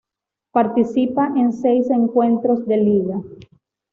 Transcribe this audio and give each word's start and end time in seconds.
Participa 0.51 1.27
en 1.37 1.53
seis 1.53 1.91
encuentros 1.91 2.65
de 2.65 2.77
liga. 2.77 3.21